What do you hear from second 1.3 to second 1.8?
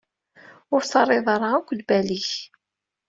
ara akk